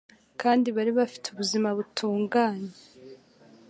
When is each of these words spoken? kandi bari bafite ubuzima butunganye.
kandi 0.41 0.67
bari 0.75 0.91
bafite 0.99 1.25
ubuzima 1.29 1.67
butunganye. 1.77 2.73